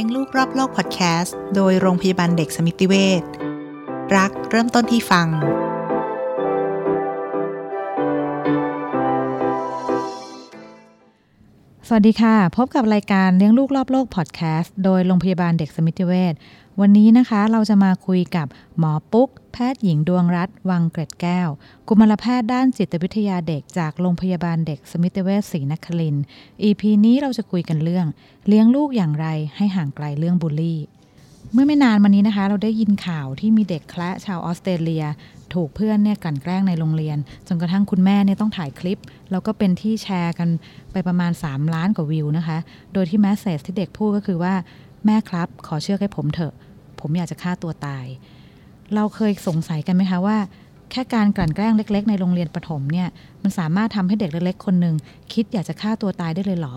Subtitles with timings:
[0.00, 3.22] เลี้ยงลูกรอบโลกพอดแคสต์ โดยโรงพยาบาลเด็กสมิติเวช
[4.16, 5.28] รักเริ่มต้นที่ฟัง
[11.92, 16.34] สวัสดีค่ะ พบกับรายการเลี้ยงลูกรอบโลกพอดแคสต์โดยโรงพยาบาลเด็กสมิติเวช
[16.80, 18.46] วันนี้นะคะเราจะมาคุยกับ
[18.78, 21.48] หมอปุ๊ก แพทย์หญิงดวงรัตน์วังเกร็ดแก้ว
[21.88, 26.24] กุมารแพทย์ด้านจิตวิทยาเด็กจากโรงพยาบาลเด็กสมิติเวชศรีนครินทร์
[26.62, 28.06] EP นี้เราจะคุยกันเรื่อง
[28.46, 29.26] เลี้ยงลูกอย่างไร
[29.56, 30.80] ให้ห่างไกลเรื่องบูลลี่
[31.52, 35.04] เมื่อไม่นานมานี้นะคะ เราได้ยินข่าวที่มีเด็กแคละชาวออสเตรเลีย
[35.54, 37.18] ถูกเพื่อนเนี่ยกลั่นแกล้งในโรงเรียน
[37.48, 38.98] จนกระทั่งคุณแม่เนี่ยต้องถ่ายคลิป
[39.30, 40.48] แล้วก็เป็นที่แชร์กัน
[40.92, 42.58] ไปประมาณ 3 ล้านกว่าวิวนะคะ
[42.92, 44.54] โดยที่แมสเซจที่เด็กพูดก็คือว่า
[45.06, 46.54] แม่ครับ ขอเชื่อให้ผมเถอะ
[47.00, 48.06] ผมอยากจะฆ่าตัวตาย
[48.94, 50.36] เราเคยสงสัยกันไหมคะว่า
[50.90, 53.08] แค่การกลั่นแกล้งเล็ก ๆ ในโรงเรียนประถมเนี่ย
[53.42, 54.94] มันสามารถทำให้เด็กเล็กๆคนหนึ่ง
[55.32, 56.74] คิดอยากจะฆ่าตัวตายได้เลยเหรอ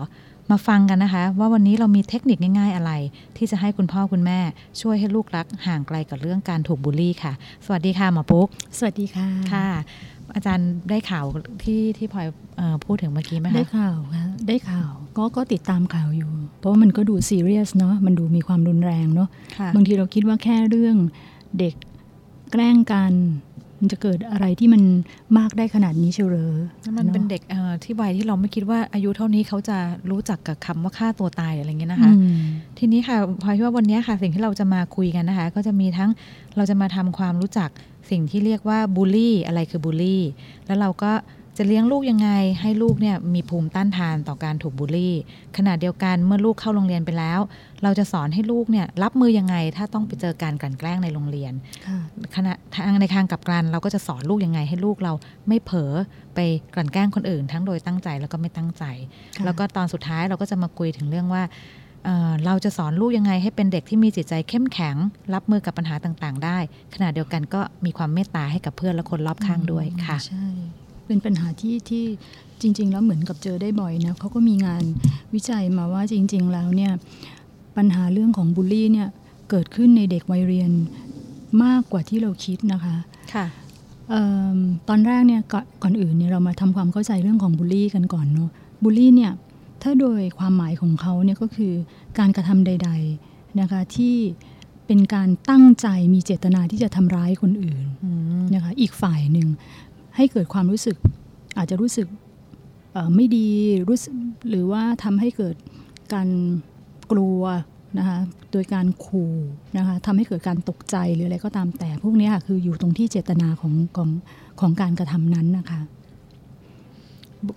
[0.50, 2.92] มาฟังกันนะคะ ว่าวันนี้เรามีเทคนิคง่าย ๆอะไร
[3.36, 4.38] ที่จะให้คุณพ่อคุณแม่
[4.80, 7.32] ช่วยให้ลูกรักห่างไกลกับเรื่องการถูกบูลลี่ค่ะ
[7.64, 9.68] สวัสดีค่ะหมอปุ๊ก สวัสดีค่ะค่ะ
[10.34, 11.24] อาจารย์ได้ข่าว
[11.64, 20.96] ที่ที่พลอยเอ่อพูดถึงเมื่อกี้ไหมคะได้ข่าวค่ะได้ข่าวก็ก็ติดตามข่าวอยู่ เพราะว่ามันก็ดูซีเรียสเนาะมันดูมีความรุนแรงเนาะค่ะบางทีเราคิดว่าแค่เรื่อง
[21.58, 21.74] เด็ก
[22.52, 23.12] แกล้งกัน
[23.84, 24.82] มันจะเกิดอะไรที่มัน
[25.38, 26.54] มากได้ขนาดนี้เชียวเหรอ
[26.98, 29.76] มันเป็นอะเด็กเอ่อที่วัยที่เราไม่คิดว่าอายุเท่านี้เขาจะ
[30.10, 32.36] รู้จักกับคำว่าฆ่าตัวตายอะไรเงี้ยนะคะอืม
[32.78, 36.10] ทีนี้ค่ะพลอยคิดว่าวันนี้ค่ะสิ่งที่เราจะมาคุยกันนะคะ ก็จะมีทั้ง
[36.56, 37.70] เราจะมาทำความรู้จัก
[38.10, 40.22] สิ่งที่เรียกว่าบูลลี่อะไรคือบูลลี่
[40.66, 41.12] แล้วเราก็
[41.58, 45.14] จะเลี้ยงลูกยังไงให้ลูกเนี่ยมีภูมิต้านทานต่อการถูกบูลลี่
[45.56, 47.40] ขณะเดียวกันเมื่อลูกเข้าโรงเรียนไปแล้ว
[47.82, 51.52] เราจะสอนให้ลูกเนี่ยรับมือยังไง ถ้าต้องไปเจอการกลั่นแกล้งในโรงเรียน
[51.86, 51.98] ค่ะ
[52.36, 55.12] ขณะทางในทางกลับกันเราก็จะสอนลูกยังไง ให้ลูกเรา
[55.48, 55.92] ไม่เผลอ
[56.34, 56.38] ไป
[56.74, 58.84] กลั่นแกล้งคนอื่น ทั้งโดยตั้งใจแล้วก็ไม่ตั้งใจ
[59.36, 61.42] ค่ะแล้วก็ตอนสุดท้ายเราก็จะมาคุยถึงเรื่องว่า
[62.04, 64.96] เอ่อเราจะสอนลูกยังไงให้เป็นเด็กที่มีจิตใจเข้มแข็ง
[65.34, 66.58] รับมือกับปัญหาต่างๆ ได้
[66.94, 70.48] ขณะเดียวกันก็มีความเมตตาให้กับเพื่อนและคนรอบข้างด้วยค่ะ ใช่
[71.06, 72.04] เป็นปัญหาที่ที่
[72.60, 74.82] จริง ๆ แล้วเหมือนกับเจอได้บ่อยนะเขาก็มีงาน
[75.34, 76.92] วิจัยมาว่าจริง ๆ แล้วเนี่ย
[77.76, 79.08] ปัญหาเรื่องของบูลลี่เนี่ย
[79.50, 80.70] เกิดขึ้นในเด็กวัยเรียน
[81.64, 82.96] มากกว่าที่เราคิดนะคะ
[83.34, 83.46] ค่ะ
[84.10, 84.14] เอ
[84.56, 88.50] มตอนแรกเนี่ยก่อนก่อนอื่นเนี่ยเรามาทำความเข้าใจเรื่องของบูลลี่กันก่อนเนาะ
[88.82, 89.32] บูลลี่เนี่ย
[89.82, 91.72] ถ้าโดยความหมายของเขาเนี่ยก็คือ
[92.18, 92.90] การกระทำใด
[93.24, 94.16] ๆนะคะที่
[94.86, 98.10] เป็นการตั้งใจมีเจตนาที่จะทำร้ายคนอื่นอื
[98.40, 99.48] มนะคะอีกฝ่ายหนึ่ง
[100.16, 100.96] ให้เกิดความรู้สึก
[101.56, 102.06] อาจจะรู้สึก
[103.14, 103.48] ไม่ดี
[103.88, 104.14] รู้สึก
[104.48, 105.56] หรือว่าทำให้เกิด
[106.14, 106.28] การ
[107.12, 107.42] กลัว
[107.98, 108.18] นะคะ
[108.52, 109.32] โดยการขู่
[109.76, 114.10] นะคะทำให้เกิดการตกใจหรืออะไรก็ตามแต่ พวกนี้ค่ะคืออยู่ตรงที่เจตนาของของ
[114.60, 115.80] ของการกระทำนั้นนะคะ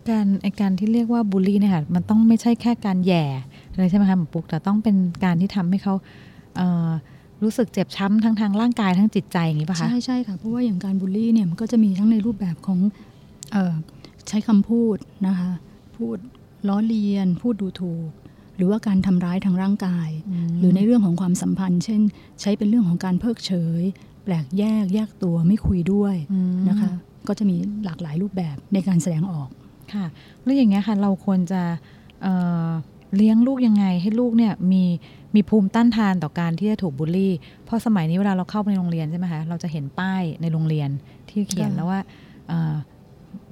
[0.10, 3.24] การไอการที่เรียกว่าบูลลี่เนี่ยค่ะมันต้องไม่ใช่แค่การแย่
[3.72, 5.94] อะไรใช่ไหมคะหมอปุ๊กแต่ต้องเป็นการที่ทำให้เขา
[6.58, 12.80] เรู้สึกเจ็บช้ำทั้งทางร่างกายทั้งจิตใจอย่างนี้ป่ะคะ ใช่ใช่ค่ะ เพราะว่าอย่างการบูลลี่เนี่ยมันก็จะมีทั้งในรูปแบบของ
[13.52, 13.74] เออ
[14.28, 15.52] ใช้คำพูดนะคะ
[15.98, 16.18] พูด
[16.68, 18.10] ล้อเลียน พูดดูถูก
[18.58, 20.10] หรือว่าการทำร้ายทางร่างกาย
[20.60, 22.02] หรือในเรื่องของความสัมพันธ์ เช่น
[22.42, 23.84] ใช้เป็นเรื่องของการเพิกเฉย
[24.24, 26.92] แปลกแยกแยกตัวไม่คุยด้วยอืมนะคะ
[27.28, 27.56] ก็จะมี
[27.86, 29.50] หลากหลายรูปแบบในการแสดงออก
[29.94, 30.06] ค่ะ
[30.44, 31.62] แล้วอย่างเงี้ยค่ะเราควรจะ
[32.22, 32.34] เอ่
[32.68, 32.70] อ
[33.16, 34.84] เลี้ยงลูกยังไงให้ลูกเนี่ยมี
[35.36, 37.34] มีภูมิต้านทานต่อการที่จะถูกบูลลี่
[37.66, 40.90] เพราะสมัยนี้เวลาเราเข้าไปในโรงเรียนใช่ไหมคะเราจะเห็นป้ายในโรงเรียน
[41.30, 42.00] ที่เขียนค่ะแล้วว่า
[42.48, 42.76] เอ่อ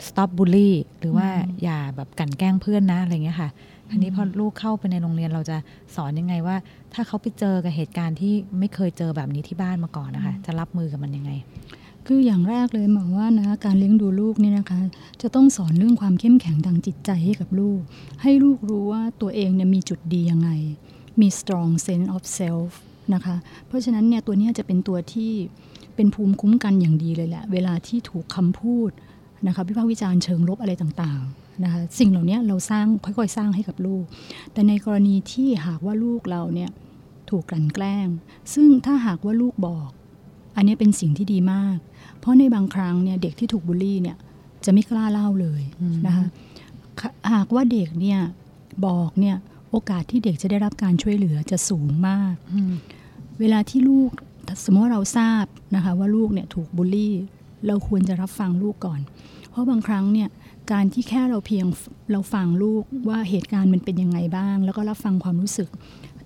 [0.08, 3.50] stop bully หรือว่าอืมอย่าแบบกลั่นแกล้งเพื่อนนะอะไรเงี้ยค่ะ
[3.90, 5.58] ทีนี้พอลูกเข้าไปในโรงเรียนเราจะ
[5.96, 6.56] สอนยังไงว่า
[6.94, 11.31] ถ้าเขาไปเจอกับเหตุการณ์ที่ไม่เคยเจอแบบนี้ที่บ้านมาก่อนนะคะ จะรับมือกับมันยังไง
[12.07, 14.80] คืออย่างแรกเลยหมอว่านะการเลี้ยงดูลูกเนี่ยนะคะ
[15.22, 17.80] จะต้องสอนเรื่องความเข้มแข็งทางจิตใจให้กับลูก
[18.22, 20.50] ให้ลูกรู้ว่าตัวเองเนี่ยมีจุดดียังไง
[21.21, 22.69] มี strong sense of self
[23.13, 23.35] นะคะ
[23.67, 25.31] เพราะฉะนั้นเนี่ยตัวนี้จะเป็นตัวที่
[25.95, 28.89] เป็นภูมิคุ้มกันอย่างดีเลยแหละ เวลาที่ถูกคำพูด
[29.47, 34.03] นะคะวิพากษ์วิจารณ์เชิงลบอะไรต่างๆนะคะสิ่งเหล่านี้เราสร้างค่อยๆ สร้างให้กับลูก
[34.53, 36.69] แต่ในกรณีที่หากว่าลูกเราเนี่ย
[37.29, 38.07] ถูกกลั่นแกล้ง
[38.53, 39.89] ซึ่งถ้าหากว่าลูกบอก
[40.56, 41.77] อันนี้เป็นสิ่งที่ดีมาก
[42.19, 44.18] เพราะในบางครั้งเนี่ยเด็กที่ถูกบูลลี่เนี่ย
[44.65, 45.61] จะไม่กล้าเล่าเลย
[46.06, 46.25] นะคะ
[47.33, 48.19] หากว่าเด็กเนี่ย
[48.85, 49.35] บอกเนี่ย
[49.77, 52.74] โอกาสที่เด็กจะได้รับการช่วยเหลือจะสูงมากอืม
[53.39, 54.12] เวลาที่ลูก
[54.63, 55.45] สมมติว่าเราทราบ
[55.75, 57.13] นะคะว่าลูกเนี่ยถูกบูลลี่
[57.68, 59.00] เราควรจะรับฟังลูกก่อน
[59.50, 60.30] เพราะบางครั้งเนี่ย
[60.72, 61.66] การที่แค่เราเพียง
[62.12, 65.69] เราฟังลูกว่าเหตุการณ์มันเป็นยังไงบ้าง แล้วก็รับฟังความรู้สึก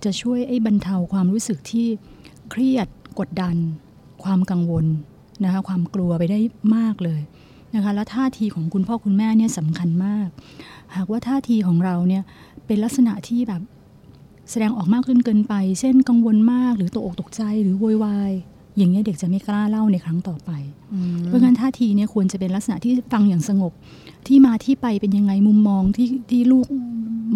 [0.04, 1.88] จะช่วยไอ้บรรเทาความรู้สึกที่
[2.52, 2.88] เครียด
[3.20, 3.56] กดดัน
[4.24, 4.86] ความกังวล
[5.44, 6.40] นะคะความกลัวไปได้
[6.76, 7.22] มากเลย
[7.76, 10.28] นะคะแล้วท่าทีของคุณพ่อคุณแม่เนี่ยสำคัญมาก
[10.96, 12.24] หากว่าท่าทีของเราเนี่ย
[12.66, 13.62] เป็นลักษณะที่แบบ
[14.52, 18.32] แสดงออกมากจนเกินไป เช่นกังวลมากหรือตกอกตกใจหรือโวยวาย
[18.78, 20.52] อย่างนี้ยเด็กจะไม่กล้าเล่าในครั้งต่อไป
[21.26, 23.72] เพราะงั้นท่าทีเนี่ยควรจะเป็นลักษณะที่ฟังอย่างสงบ
[24.28, 26.68] ที่มาที่ไปเป็นยังไงมุมมองที่ที่ลูก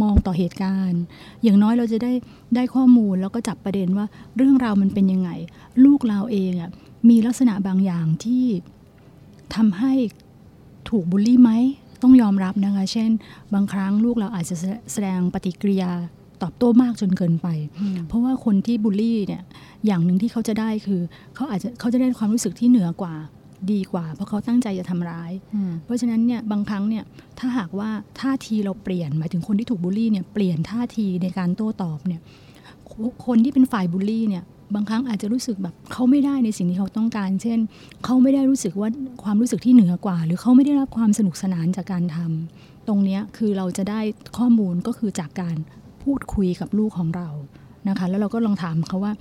[0.01, 1.01] มองต่อเหตุการณ์
[1.43, 2.11] อย่างน้อยเราจะได้
[2.55, 4.05] ได้ข้อมูลแล้วก็จับประเด็นว่า
[4.37, 5.29] เรื่องราวมันเป็นยังไง
[5.85, 6.69] ลูกเราเองอะ
[7.09, 8.45] มีลักษณะบางอย่างที่
[9.55, 9.93] ทำให้
[10.89, 11.51] ถูกบูลลี่ไหม
[12.01, 13.09] ต้องยอมรับนะคะ เช่น
[13.53, 14.55] บางครั้งลูกเราอาจจะ
[14.93, 15.91] แสดงปฏิกิริยา
[16.41, 17.47] ตอบโต้มากจนเกินไป
[18.07, 19.41] เพราะว่าคนที่บูลลี่เนี่ย
[19.85, 21.01] อย่างหนึ่งที่เขาจะได้คือ
[21.35, 23.15] เขาอาจจะเขาจะได้ความรู้สึกที่เหนือกว่า
[23.71, 25.31] ดีกว่า เพราะเขาตั้งใจจะทำร้าย
[25.85, 27.03] เพราะฉะนั้นเนี่ยบางครั้งเนี่ย
[27.39, 27.89] ถ้าหากว่า
[28.19, 32.21] ท่าทีเราเปลี่ยนหมายถึงคนที่ถูกบูลลี่เนี่ยเปลี่ยนท่าทีในการโต้ตอบเนี่ย
[33.25, 37.59] คนที่เป็นฝ่ายบูลลี่เนี่ย บางครั้งอาจจะรู้สึกแบบเขาไม่ได้ในสิ่งที่เขาต้องการ เช่น
[38.05, 38.89] เขาไม่ได้รู้สึกว่า
[39.23, 43.99] ความรู้สึกที่เหนือกว่า หรือเขาไม่ได้รับความสนุกสนานจากการทำตรงนี้คือเราจะได้
[44.37, 45.55] ข้อมูลก็คือจากการ
[46.03, 47.29] พูดคุยกับลูกของเรา
[47.89, 49.13] นะคะแล้วเราก็ลองถามเขาว่า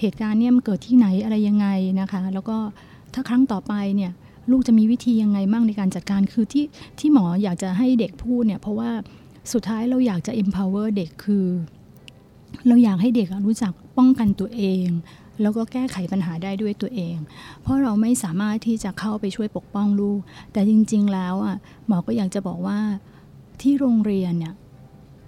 [0.00, 1.66] เหตุการณ์เนี่ยมันเกิดที่ไหนอะไรยังไง
[2.00, 2.56] นะคะ แล้วก็
[3.14, 4.12] ถ้าครั้งต่อไปเนี่ย
[4.50, 6.64] ลูกจะมีวิธียังไงมั่งในการจัดการคือที่
[6.98, 8.90] ที่หมออยากจะให้เด็กพูดเนี่ยเพราะว่า
[9.52, 11.44] สุดท้ายเราอยากจะ empower เด็กคือ
[12.66, 14.86] เราอยากให้เด็กรู้จักป้องกันตัวเอง
[15.40, 17.16] แล้วก็แก้ไขปัญหาได้ด้วยตัวเอง
[17.62, 20.20] เพราะเราไม่สามารถที่จะเข้าไปช่วยปกป้องลูก
[20.52, 21.56] แต่จริง ๆ แล้วอะ
[21.86, 22.78] หมอก็อยากจะบอกว่า
[23.60, 24.54] ที่โรงเรียนเนี่ย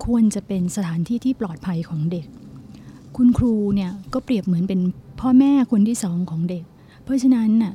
[0.04, 2.26] ควรจะเป็นสถานที่ที่ปลอดภัยของเด็ก
[3.16, 4.80] คุณครูเนี่ยก็เปรียบเหมือนเป็น
[5.20, 6.64] พ่อแม่คนที่สองของเด็ก
[7.04, 7.72] เพราะฉะนั้นน่ะ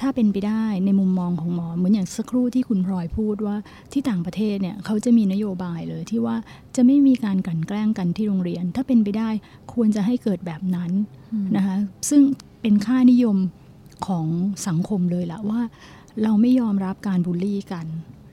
[0.00, 3.56] ถ้าเป็นไปได้ในมุมมองของหมอเหมือนอย่างสักครู่ที่คุณพลอยพูดว่า
[3.92, 6.36] ที่ต่างประเทศเนี่ยเขาจะมีนโยบายเลยที่ว่า
[6.76, 9.28] จะไม่มีการกลั่นแกล้งกันที่โรงเรียน ถ้าเป็นไปได้
[9.72, 10.90] ควรจะให้เกิดแบบนั้น
[11.56, 11.76] นะคะ
[12.08, 12.20] ซึ่ง
[12.62, 13.36] เป็นค่านิยม
[14.06, 14.26] ของ
[14.68, 15.60] สังคมเลยละว่า
[16.22, 17.86] เราไม่ยอมรับการบูลลี่กัน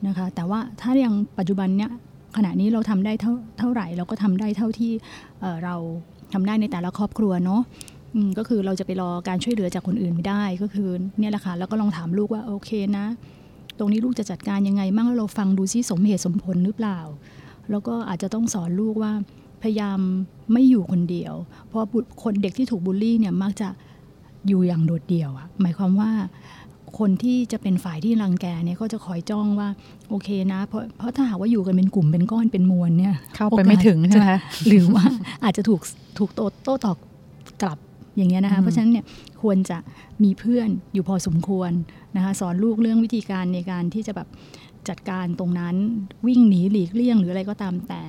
[0.07, 1.91] นะคะแต่ว่าถ้ายังปัจจุบันเนี้ย
[2.37, 4.91] ขณะนี้เราทำได้เท่าเท่าไหร่ เราก็ทำได้เท่าที่
[5.41, 5.75] เเรา
[6.33, 7.61] ทำได้ในแต่ละครอบครัวเนาะ
[8.37, 13.05] ก็คือเราจะไปรอการช่วยเหลือจากคนอื่นไม่ได้ก็คือเนี่ยแหละค่ะแล้วก็ลองถามลูกว่าโอเคนะ
[13.77, 16.99] ตรงนี้ลูกจะจัดการยังไงมั่งแล้วเราฟังดูซิสมเหตุสมผลหรือเปล่า
[17.71, 19.11] แล้วก็อาจจะต้องสอนลูกว่า
[19.61, 19.99] พยายาม
[20.53, 21.33] ไม่อยู่คนเดียว
[21.67, 21.87] เพราะ
[22.23, 23.67] คนเด็กที่ถูกบูลลี่เนี่ยมักจะ
[24.47, 26.11] อยู่อย่างโดดเดี่ยวอะหมายความว่า
[26.99, 29.69] คนที่จะเป็นฝ่ายที่รังแกเนี่ยก็จะคอยจ้องว่า
[30.09, 34.31] โอเคนะ เพราะเพราะถ้าหากว่าอยู่กันเป็นกลุ่มเป็นก้อนเป็นมวลเนี่ยเข้าไปไม่ถึงใช่ไหม
[34.67, 35.03] หรือว่า
[35.43, 35.81] อาจจะถูก
[36.17, 36.97] ถูกโต้โต้ตอบ
[37.61, 37.77] กลับ
[38.15, 39.05] อย่างเงี้ยนะคะ เพราะฉะนั้นเนี่ย
[39.41, 39.77] ควรจะ
[40.23, 41.71] มีเพื่อนอยู่พอสมควร
[42.15, 44.27] นะคะสอนลูกเรื่องวิธีการในการที่จะแบบ
[44.89, 45.75] จัดการตรงนั้น
[46.27, 48.01] วิ่งหนีหลีกเลี่ยงหรืออะไรก็ตามแต่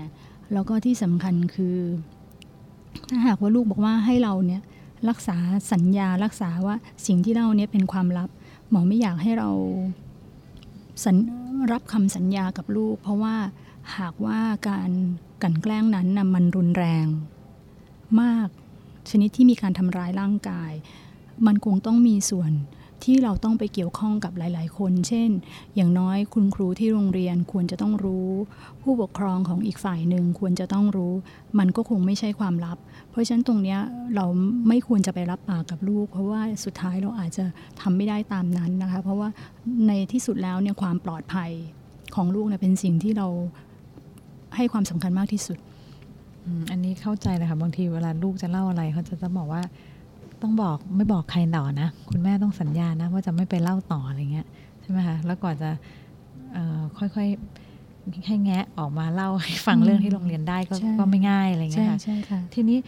[0.52, 1.78] แล้วก็ที่สำคัญคือ
[3.08, 4.62] ถ้าหากว่าลูกบอกว่าให้เราเนี่ย
[5.08, 5.36] รักษา
[5.72, 6.76] สัญญารักษาว่า
[7.06, 8.28] สิ่งที่เล่าเนี่ยเป็นความลับ
[8.70, 9.50] หมอไม่อยากให้เรา
[11.72, 13.36] รับคำสัญญากับลูก เพราะว่า
[13.98, 14.90] หากว่าการ
[15.42, 17.06] กันแกล้งนั้นนะมันรุนแรง
[18.20, 18.48] มาก
[19.10, 20.72] ชนิดที่มีการทำร้ายร่างกาย
[21.46, 22.52] มันคงต้องมีส่วน
[23.04, 25.30] ที่เราต้องไปเกี่ยวข้องกับหลาย ๆ คน เช่น
[25.76, 28.30] อย่างน้อยคุณครูที่โรงเรียนควรจะต้องรู้
[28.82, 31.12] ผู้ปกครองของอีกฝ่ายหนึ่งควรจะต้องรู้
[31.58, 32.78] มันก็คงไม่ใช่ความลับ
[33.10, 33.76] เพราะฉะนั้นตรงนี้
[34.14, 34.26] เรา
[34.68, 37.44] ไม่ควรจะไปรับปากกับลูก เพราะว่าสุดท้ายเราอาจจะ
[37.80, 39.28] ทำไม่ได้ตามนั้นนะคะ เพราะว่า
[39.88, 41.50] ในที่สุดแล้วเนี่ยความปลอดภัย
[42.14, 43.28] ของลูกเนี่ยเป็นสิ่งที่เรา
[44.56, 45.58] ให้ความสำคัญมากที่สุด
[46.70, 49.62] อันนี้เข้าใจเลยค่ะบางทีเวลาลูกจะเล่าอะไรเขาจะจะบอกว่า
[50.42, 54.46] ต้องบอกไม่บอกใครต่อนะ คุณแม่ต้องสัญญานะ ว่าจะไม่ไปเล่าต่ออะไรเงี้ย
[54.80, 55.70] ใช่ไหมคะแล้วก่อนจะ
[56.98, 62.78] ค่อยๆให้แงะออกมาเล่าให้ฟังเรื่องที่โรงเรียนได้ก็ก็ไม่ง่ายอะไรเงี้ยค่ะทีนี้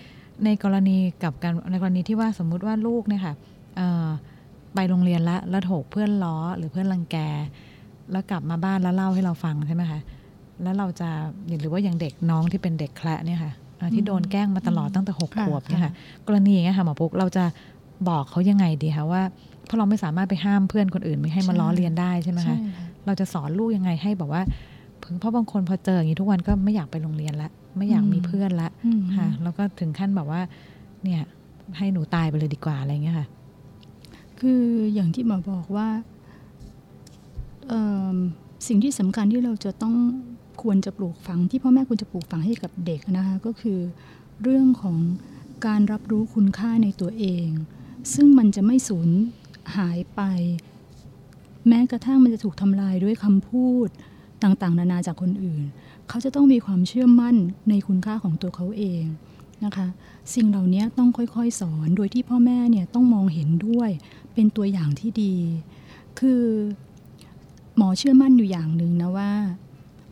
[0.45, 3.35] ในกรณีกับการในกรณีที่ว่าสมมุติว่าลูกเนี่ยค่ะ
[4.75, 7.17] ไปโรงเรียนแล้วแล้วถูกเพื่อนล้อหรือเพื่อนรังแก
[8.13, 10.01] แล้วกลับมาบ้านแล้วเล่าให้เราฟังใช่ไหมคะ
[10.63, 11.09] แล้วเราจะ
[11.61, 13.53] หรือว่าอย่างเด็กน้องที่เป็นเด็กแคละเนี่ยค่ะ
[13.95, 15.93] ที่โดนแกล้งมาตลอดตั้งแต่หกขวบเนี่ยค่ะ
[16.27, 17.45] กรณีอย่างเงี้ยค่ะหมอปุ๊กเราจะ
[18.09, 19.23] บอกเขายังไงดีคะว่า
[19.67, 22.57] เพราะเราไม่สามารถไปห้ามเพื่อนคนอื่นไม่ให้มาล้อเลียนได้ใช่ไหมคะ
[23.07, 24.43] เราจะสอนลูกยังไงให้แบบว่า
[25.21, 28.69] เพราะบางคนพอเจออย่างนี้ทุกวันก็ไม่อยากไปโรงเรียนละ ไม่อยากมีเพื่อนละ
[29.17, 30.41] ค่ะ แล้วก็ถึงขั้นแบบว่า
[31.05, 31.23] เนี่ย
[31.79, 33.27] ให้หนูตายไปเลยดีกว่าอะไรเงี้ยค่ะ
[34.41, 34.63] คือ
[34.95, 35.89] อย่างที่หมอบอกว่า
[38.69, 39.95] สิ่งที่สำคัญที่เราจะต้อง
[40.63, 43.79] ควรจะปลูกฝังที่พ่อแม่ควรจะปลูกฝังให้กับเด็กนะคะก็คือ
[44.43, 44.99] เรื่องของ
[45.67, 47.49] การรับรู้คุณค่าในตัวเอง
[48.15, 49.09] ซึ่งมันจะไม่สูญ
[49.77, 50.21] หายไป
[51.69, 53.89] แม้กระทั่งมันจะถูกทำลายด้วยคำพูด
[54.43, 55.63] ต่างๆ นานาจากคนอื่น
[56.09, 57.37] เขาจะต้องมีความเชื่อมั่น
[57.69, 59.05] ในคุณค่าของตัวเขาเอง
[59.65, 59.87] นะคะ
[60.35, 63.91] สิ่งเหล่านี้ต้องค่อยๆ สอนโดยที่พ่อแม่เนี่ยต้องมองเห็นด้วย
[64.35, 65.35] เป็นตัวอย่างที่ดี
[66.19, 66.43] คือ
[67.77, 69.33] หมอเชื่อมั่นอยู่อย่างหนึ่งนะว่า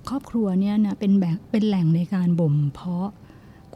[0.09, 3.09] ครอบครัวเนี่ยนะเป็นแบบเป็นแหล่งในการบ่มเพาะ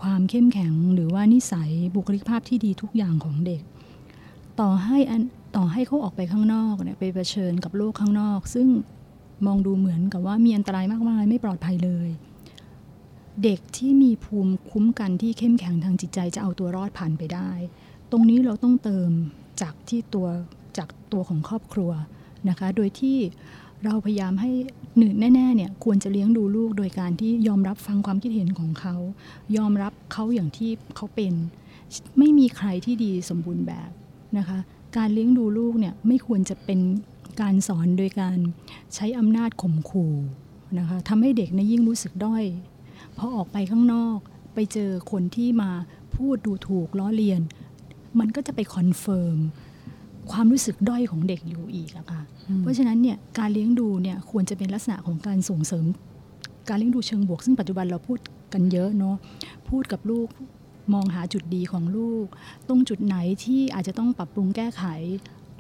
[0.00, 3.62] ความเข้มแข็งหรือว่านิสัยบุคลิกภาพที่ดีทุกอย่างของเด็ก
[4.60, 4.98] ต่อให้
[5.56, 8.68] ต่อให้เขาออกไปข้างนอกเนี่ยไปเผชิญกับโลกข้างนอก ซึ่ง
[9.46, 12.08] มองดูเหมือนกับว่ามีอันตรายมากมายไม่ปลอดภัยเลย
[13.44, 17.50] เด็กที่มีภูมิคุ้มกันที่เข้มแข็งทางจิตใจจะเอาตัวรอดผ่านไปได้
[18.10, 19.10] ตรงนี้เราต้องเติม
[19.60, 20.28] จากที่ตัว
[20.78, 21.90] จากตัวของครอบครัว
[22.48, 23.18] นะคะ โดยที่
[23.84, 24.50] เราพยายามให้
[24.98, 28.96] หนึ่งแน่ๆเนี่ยควรจะเลี้ยงดูลูกโดยการที่ยอมรับฟังความคิดเห็นของเขา
[29.56, 31.34] ยอมรับเขาอย่างที่เขาเป็น
[32.18, 33.90] ไม่มีใครที่ดีสมบูรณ์แบบ
[34.38, 34.58] นะคะ
[34.96, 36.80] การเลี้ยงดูลูกเนี่ยไม่ควรจะเป็น
[37.40, 38.38] การสอนโดยการ
[38.94, 40.14] ใช้อำนาจข่มขู่
[40.78, 42.44] นะคะทำให้เด็กเนี่ยยิ่งรู้สึกด้อย
[43.16, 44.18] พอออกไปข้างนอก
[44.54, 45.70] ไปเจอคนที่มา
[46.16, 47.40] พูดดูถูกล้อเลียน
[48.18, 49.38] มันก็จะไป confirm
[50.32, 52.22] ความรู้สึกด้อยของเด็กอยู่อีกอะค่ะ
[52.60, 55.84] เพราะฉะนั้นเนี่ยการเลี้ยงดูเนี่ยควรจะเป็นลักษณะของการส่งเสริม
[56.68, 58.18] การเลี้ยงดูเชิงบวก ซึ่งปัจจุบันเราพูด
[58.52, 59.16] กันเยอะเนาะ
[59.68, 60.28] พูดกับลูก
[60.94, 62.26] มองหาจุดดีของลูก
[62.68, 64.84] ตรงจุดไหนที่อาจจะต้องปรับปรุงแก้ไข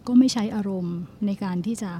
[0.06, 0.96] ก็ไม่ใช้อารมณ์
[1.26, 1.90] ในการที่จะ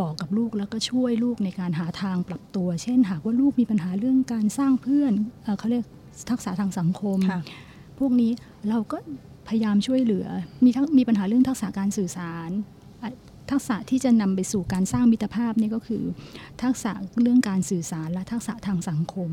[0.00, 5.12] บอกกับลูกแล้วก็ช่วยลูกในการหาทางปรับตัว เช่น หากว่าลูกมีปัญหาเรื่องการสร้างเพื่อน
[5.44, 5.84] เอ่อเขาเรียก
[6.30, 7.40] ทักษะทางสังคมค่ะ
[7.98, 8.30] พวกนี้
[8.68, 8.98] เราก็
[9.50, 10.26] พยายามช่วยเหลือ
[10.64, 12.50] มีทั้งมีปัญหาเรื่องทักษะการสื่อสาร
[13.02, 13.10] อะ
[13.50, 16.02] ทักษะที่จะนำไปสู่การสร้างมิตรภาพนี่ก็คือ
[16.62, 16.92] ทักษะ
[17.22, 19.30] เรื่องการสื่อสารและทักษะทางสังคม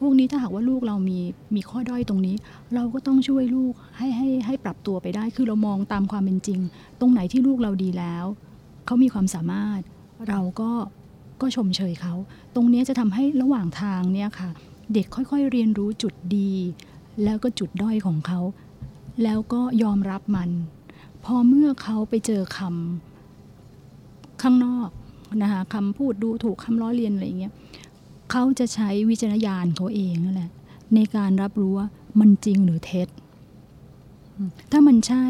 [0.00, 1.18] พวกนี้ถ้าหากว่าลูกเรามี
[1.54, 2.36] มีข้อด้อยตรงนี้
[2.74, 6.60] เราก็ต้องช่วยลูกให้ให้ให้ปรับตัวไปได้ คือเรามองตามความเป็นจริง
[7.00, 8.24] ตรงไหนที่ลูกเราดีแล้ว
[8.86, 9.80] เขามีความสามารถ
[10.28, 10.70] เราก็
[11.40, 12.14] ก็ชมเชยเขา
[12.54, 14.50] ตรงเนี้ยจะทำให้ระหว่างทางเนี่ยค่ะ
[14.94, 16.52] เด็กค่อยๆเรียนรู้จุดดี
[17.24, 18.40] แล้วก็จุดด้อยของเขา
[19.22, 20.50] แล้วก็ยอมรับมัน
[21.24, 24.88] พอเมื่อเขาไปเจอคำข้างนอก
[25.42, 27.52] นะคะคำพูดดูถูกคำล้อเลียนอะไรอย่างเงี้ย
[28.30, 30.50] เขาจะใช้วิจารณญาณเขาเองนั่นแหละ
[30.94, 31.88] ในการรับรู้ว่า
[32.20, 33.08] มันจริงหรือเท็จ
[34.72, 35.26] ถ้ามันใช่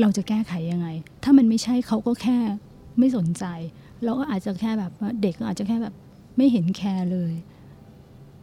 [0.00, 0.88] เราจะแก้ไขยังไง
[1.22, 2.38] ถ้ามันไม่ใช่เขาก็แค่
[2.98, 3.44] ไม่สนใจ
[4.04, 5.94] เราก็อาจจะแค่แบบว่าเด็กก็อาจจะแค่แบบ
[6.36, 7.32] ไม่เห็นแคร์เลย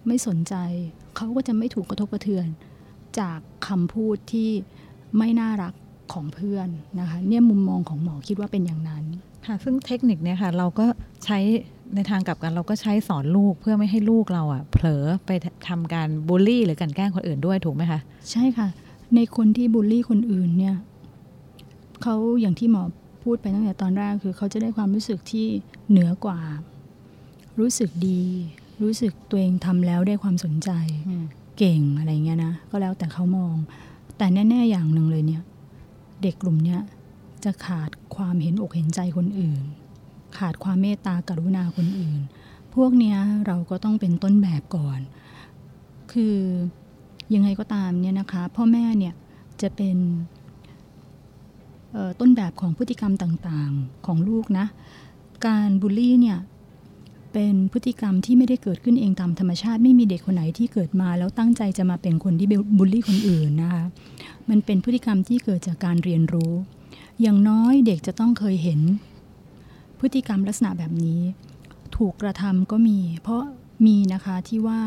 [0.07, 0.55] ไม่สนใจ
[1.15, 2.47] เขาก็จะไม่ถูกกระทบกระเทือน
[3.19, 4.49] จากคำพูดที่
[5.17, 5.73] ไม่น่ารัก
[6.13, 6.67] ของเพื่อน
[6.99, 9.03] นะคะเนี่ยมุมมองของหมอคิดว่าเป็นอย่างนั้น
[9.45, 10.85] ค่ะซึ่งเทคนิคเนี่ยค่ะเราก็
[11.25, 11.39] ใช้
[11.95, 15.31] ในทางกลับกันเราก็ใช้สอนลูกเพื่อไม่ให้ลูกเราอะเผลอไป
[15.67, 17.99] ทำการบูลลี่ หรือกลันแกล้งคนอื่นด้วยถูกไหมคะ
[18.31, 18.67] ใช่ค่ะ
[19.15, 20.75] ในคนที่บูลลี่คนอื่นเนี่ย
[22.01, 22.83] เขาอย่างที่หมอ
[23.23, 25.45] พูดไปตั้งแต่ตอนแรกคือเขาจะได้ความรู้สึกที่
[25.89, 26.39] เหนือกว่า
[27.59, 28.23] รู้สึกดี
[28.81, 30.69] รู้สึกตัวเองทำแล้วได้ความสนใจ
[31.57, 33.55] เก่งอะไรเงี้ยนะ ก็แล้วแต่เขามอง
[34.17, 35.43] แต่แน่ๆอย่างหนึ่งเลยเนี่ย
[36.21, 36.79] เด็กกลุ่มเนี้ย
[37.43, 39.63] จะขาดความเห็นอกเห็นใจคนอื่น
[40.37, 42.19] ขาดความเมตตากรุณาคนอื่น
[42.75, 44.99] พวกเนี้ยเราก็ต้องเป็นต้นแบบก่อน
[46.11, 46.37] คือ
[47.33, 49.13] ยังไงก็ตามเนี่ยนะคะ พ่อแม่เนี่ย
[49.61, 49.97] จะเป็น
[52.19, 54.65] ต้นแบบของพฤติกรรมต่างๆของลูกนะ
[55.47, 56.37] การบูลลี่เนี่ย
[57.39, 63.83] เป็นพฤติกรรมที่ไม่ได้เกิดขึ้นเองตามธรรมชาติไม่มีเด็กคนไหนที่เกิดมา แล้วตั้งใจจะมาเป็นคนที่บูลลี่คนอื่นนะคะ
[64.49, 66.53] มันเป็นพฤติกรรมที่เกิดจากการเรียนรู้
[67.21, 68.79] อย่างน้อยเด็กจะต้องเคยเห็น
[69.99, 71.19] พฤติกรรมลักษณะแบบนี้
[71.97, 73.43] ถูกกระทำก็มี เพราะ
[73.85, 74.81] มีนะคะที่ว่า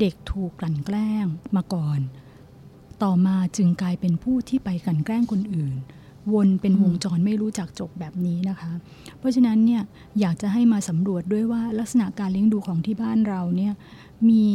[0.00, 2.00] เด็กถูกกลั่นแกล้งมาก่อน
[3.02, 5.74] ต่อมาจึงกลายเป็นผู้ที่ไปกลั่นแกล้งคนอื่น
[6.32, 8.72] วนเป็นวงจรไม่รู้จักจบแบบนี้นะคะ
[9.18, 9.82] เพราะฉะนั้นเนี่ย
[10.20, 13.72] อยากจะให้มาสำรวจด้วยว่าลักษณะการเลี้ยงดูของที่บ้านเราเนี่ย
[14.28, 14.46] มี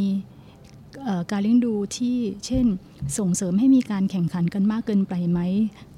[1.32, 2.66] การเลี้ยงดูที่เช่น
[3.18, 5.40] ส่งเสริมให้มีการแข่งขันกันมากเกินไปไหม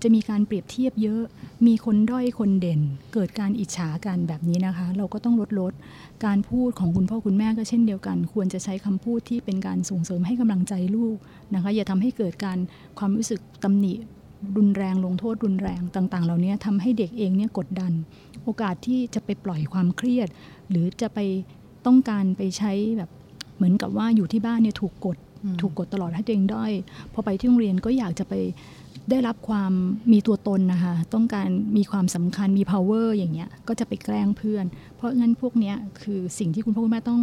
[0.02, 1.22] จะมีการเปรียบเทียบเยอะ
[1.68, 2.82] มีคนด้อยคนเด่น
[3.14, 5.74] เกิดการอิจฉากันแบบนี้นะคะ เราก็ต้องลดลด
[6.26, 11.18] การพูดของคุณพ่อคุณแม่ก็เช่นเดียวกัน ควรจะใช้คำพูดที่เป็นการส่งเสริมให้กำลังใจลูก
[11.54, 12.58] นะคะ อย่าทำให้เกิดการ
[13.00, 13.94] ความรู้สึกตำหนิ
[14.58, 17.94] รุนแรงลงโทษรุนแรงต่าง ๆ เหล่านี้ทำให้เด็กเองเนี่ยกดดัน
[18.44, 20.28] โอกาสที่จะไปปล่อยความเครียด
[20.70, 21.20] หรือจะไป
[21.86, 23.10] ต้องการไปใช้แบบ
[23.56, 25.18] เหมือนกับว่าอยู่ที่บ้านเนี่ยถูกกด
[25.62, 26.72] ถูกกดตลอดให้ตัวเองด้อย
[27.14, 28.34] พอไปที่โรงเรียนก็อยากจะไป
[29.10, 29.72] ได้รับความ
[30.12, 34.66] มีตัวตนนะคะต้องการมีความสำคัญมี power อย่างเงี้ยก็จะไปแกล้งเพื่อน
[34.96, 37.22] เพราะงั้นพวกเนี้ยคือสิ่งที่คุณพ่อคุณแม่ต้อง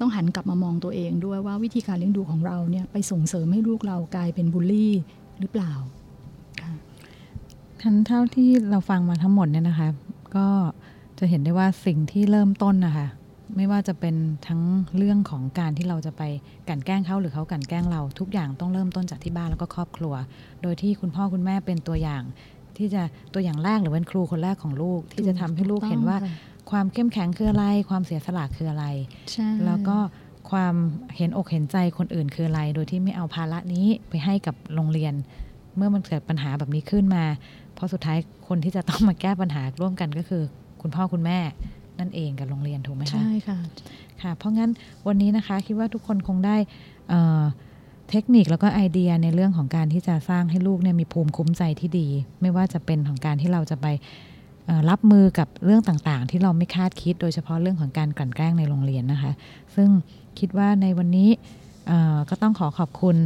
[0.00, 4.92] ต้องหันกลับมามองตัวเองด้วยว่าวิธีการเลี้ยงดูของเราเนี่ยไปส่งเสริมให้ลูกเรากลายเป็นบูลลี่
[5.40, 5.99] หรือเปล่าค่ะ
[7.82, 9.88] คันเท่าที่เราฟังมาทั้งหมดเนี่ยนะคะ
[10.36, 10.46] ก็
[11.18, 13.06] จะเห็นได้ว่าสิ่งที่เริ่มต้นนะคะ
[13.56, 14.60] ไม่ว่าจะเป็นทั้ง
[14.96, 16.22] เรื่องของการที่เราจะไป
[16.68, 20.14] กลันแกล้งเขาหรือเขากลันแกล้งเรา ทุกอย่างต้องเริ่มต้นจากที่บ้านแล้วก็ครอบครัว
[20.62, 22.22] โดยที่คุณพ่อคุณแม่เป็นตัวอย่าง
[22.76, 23.02] ที่จะ
[23.34, 26.16] ตัวอย่างแรกหรือเป็นครูคนแรกของลูก ที่จะทำให้ลูกเห็นว่า
[26.70, 28.86] ความเข้มแข็งคืออะไร ความเสียสละคืออะไร
[29.32, 29.96] ใช่แล้วก็
[30.50, 30.74] ความ
[31.16, 35.14] เห็นอกเห็นใจคนอื่นคืออะไร โดยที่ไม่เอาภาระนี้ไปให้กับโรงเรียน
[35.76, 37.24] เมื่อมันเกิดปัญหาแบบนี้ขึ้นมา
[37.80, 38.18] เพราะสุดท้าย
[38.48, 40.42] คนที่จะต้องมาแก้ปัญหาร่วมกันก็คือ
[40.82, 41.38] คุณพ่อคุณแม่
[41.98, 43.58] นั่นเองกับโรงเรียนถูกไหมคะใช่ค่ะ
[44.22, 44.70] ค่ะ เพราะงั้น
[45.06, 46.56] วันนี้นะคะคิดว่าทุกคนคงได้
[47.08, 47.42] เอ่อ
[48.10, 52.08] เทคนิคแล้วก็ไอเดียในเรื่องของการที่จะสร้างให้ลูกเนี่ยมีภูมิคุ้มใจที่ดี
[52.40, 53.86] ไม่ว่าจะเป็นของการที่เราจะไป
[54.66, 59.32] เอ่อรับมือกับเรื่องต่างๆ ที่เราไม่คาดคิด โดยเฉพาะเรื่องของการกลั่นแกล้งในโรงเรียนนะคะ
[59.74, 59.88] ซึ่ง
[60.38, 61.28] คิดว่าในวันนี้
[61.88, 63.16] เอ่อก็ต้องขอขอบคุณ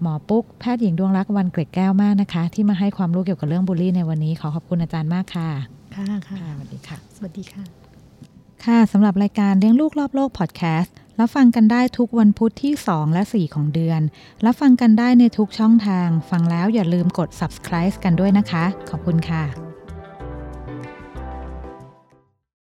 [0.00, 5.48] หมอปุ๊ก แพทย์หญิงดวงรักวันเกร็ดแก้วมากนะคะ ที่มาให้ความรู้เกี่ยวกับเรื่องบูลลี่ในวันนี้ขอขอบคุณอาจารย์มากค่ะ
[5.96, 7.62] ค่ะ ค่ะค่ะสวัสดีค่ะ สวัสดีค่ะ
[8.64, 14.00] ค่ะสำหรับรายการเลี้ยงลูกรอบโลกพอดแคสต์รับฟังกันได้ทุกวันพุธที่ 2 และ 4 ของเดือน
[14.46, 19.73] รับฟังกันได้ในทุกช่องทาง ฟังแล้วอย่าลืมกด subscribe กันด้วยนะคะ ขอบคุณค่ะ